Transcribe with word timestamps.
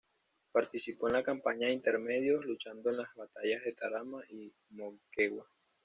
Participó 0.51 1.05
en 1.09 1.13
la 1.13 1.21
Campaña 1.23 1.67
de 1.67 1.73
Intermedios, 1.73 2.43
luchando 2.43 2.89
en 2.89 2.97
las 2.97 3.13
batallas 3.15 3.63
de 3.63 3.73
Torata 3.73 4.17
y 4.31 4.51
Moquegua. 4.71 5.45